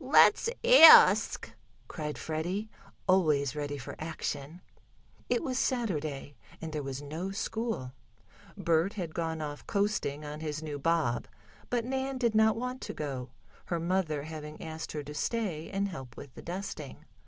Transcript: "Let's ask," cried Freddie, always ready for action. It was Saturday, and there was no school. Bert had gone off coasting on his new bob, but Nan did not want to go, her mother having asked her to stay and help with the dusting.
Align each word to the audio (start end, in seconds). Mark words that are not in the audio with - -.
"Let's 0.00 0.48
ask," 0.64 1.52
cried 1.86 2.16
Freddie, 2.16 2.70
always 3.06 3.54
ready 3.54 3.76
for 3.76 3.94
action. 3.98 4.62
It 5.28 5.42
was 5.42 5.58
Saturday, 5.58 6.34
and 6.62 6.72
there 6.72 6.82
was 6.82 7.02
no 7.02 7.30
school. 7.30 7.92
Bert 8.56 8.94
had 8.94 9.14
gone 9.14 9.42
off 9.42 9.66
coasting 9.66 10.24
on 10.24 10.40
his 10.40 10.62
new 10.62 10.78
bob, 10.78 11.28
but 11.68 11.84
Nan 11.84 12.16
did 12.16 12.34
not 12.34 12.56
want 12.56 12.80
to 12.80 12.94
go, 12.94 13.32
her 13.66 13.78
mother 13.78 14.22
having 14.22 14.62
asked 14.62 14.92
her 14.92 15.02
to 15.02 15.12
stay 15.12 15.68
and 15.68 15.88
help 15.88 16.16
with 16.16 16.32
the 16.32 16.40
dusting. 16.40 17.04